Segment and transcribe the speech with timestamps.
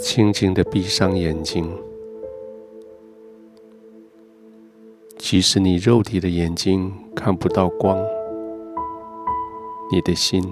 [0.00, 1.70] 轻轻的闭上眼睛，
[5.18, 8.02] 即使你肉体的眼睛看不到光，
[9.92, 10.42] 你的心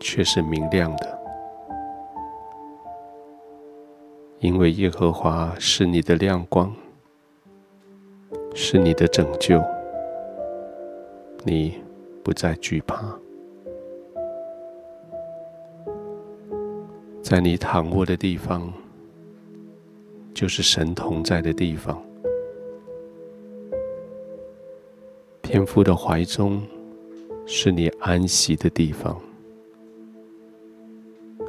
[0.00, 1.18] 却是明亮的，
[4.40, 6.74] 因为耶和华是你的亮光，
[8.54, 9.62] 是你的拯救，
[11.44, 11.74] 你
[12.24, 13.16] 不再惧怕。
[17.28, 18.72] 在你躺卧的地方，
[20.32, 22.00] 就是神同在的地方。
[25.42, 26.62] 天父的怀中，
[27.44, 29.20] 是你安息的地方。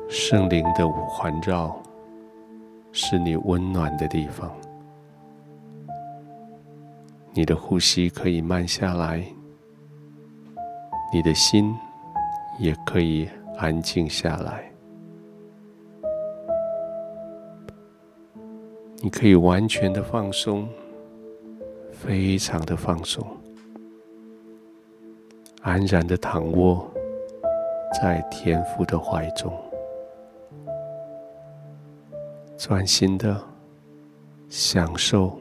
[0.10, 1.80] 圣灵的环绕，
[2.92, 4.52] 是你温暖的地方。
[7.34, 9.24] 你的呼吸可以慢下来，
[11.14, 11.72] 你的心
[12.58, 14.72] 也可以安静下来。
[19.00, 20.68] 你可以完全的放松，
[21.92, 23.26] 非常的放松，
[25.62, 26.86] 安然的躺卧
[28.02, 29.54] 在天父的怀中，
[32.58, 33.40] 专心的
[34.50, 35.40] 享受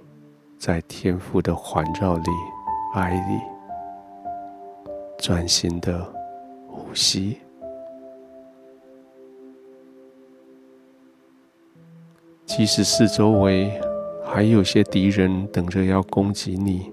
[0.59, 2.31] 在天父的环绕里、
[2.95, 3.41] 爱里，
[5.19, 6.07] 专心的
[6.69, 7.39] 呼吸。
[12.57, 13.71] 即使四周围
[14.25, 16.91] 还有些敌人等着要攻击你，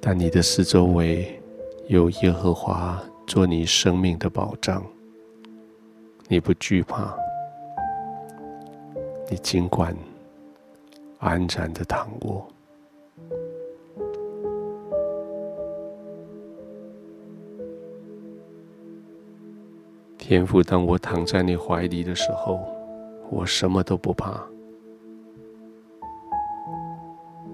[0.00, 1.40] 但你的四周围
[1.86, 4.84] 有耶和华做你生命的保障，
[6.26, 7.14] 你不惧怕，
[9.30, 9.96] 你尽管
[11.20, 12.44] 安然的躺卧。
[20.18, 22.60] 天父，当我躺在你怀里的时候，
[23.32, 24.44] 我什么都不怕，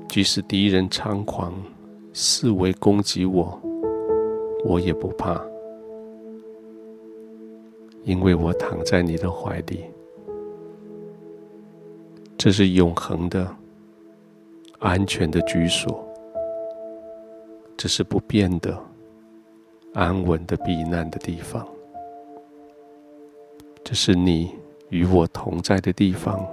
[0.08, 1.52] 即使敌人猖狂，
[2.14, 3.60] 四围攻击我，
[4.64, 5.38] 我也不怕，
[8.04, 9.84] 因为我躺在你的怀里，
[12.38, 13.54] 这是永恒的、
[14.78, 16.02] 安全的居所，
[17.76, 18.82] 这是不变的、
[19.92, 21.68] 安稳的避难的地方，
[23.84, 24.50] 这是你。
[24.90, 26.46] 与我同在的地方，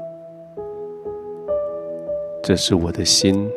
[2.41, 3.49] 这是我的心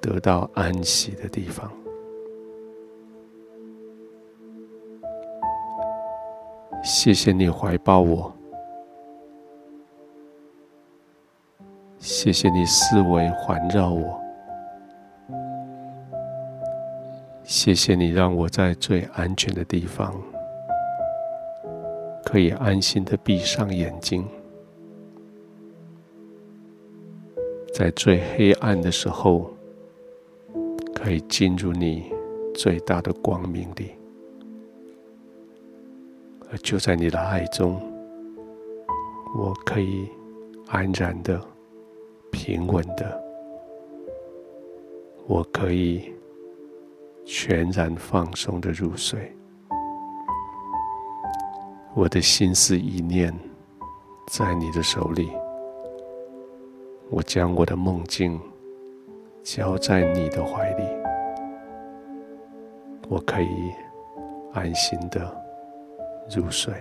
[0.00, 1.70] 得到安息的地方。
[6.84, 8.32] 谢谢你怀抱我，
[11.98, 14.20] 谢谢你四围环绕我，
[17.42, 20.14] 谢谢你让我在最安全的地方。
[22.28, 24.26] 可以安心的闭上眼睛，
[27.72, 29.54] 在最黑暗的时候，
[30.92, 32.12] 可以进入你
[32.52, 33.92] 最大的光明里，
[36.50, 37.80] 而就在你的爱中，
[39.38, 40.08] 我可以
[40.66, 41.40] 安然的、
[42.32, 43.22] 平稳的，
[45.28, 46.12] 我可以
[47.24, 49.32] 全然放松的入睡。
[51.96, 53.34] 我的心思意念
[54.30, 55.30] 在你的手里，
[57.08, 58.38] 我将我的梦境
[59.42, 60.84] 交在你的怀里，
[63.08, 63.72] 我可以
[64.52, 65.34] 安心的
[66.36, 66.74] 入睡。